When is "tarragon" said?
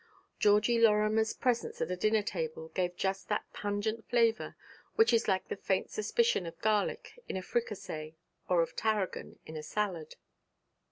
8.75-9.37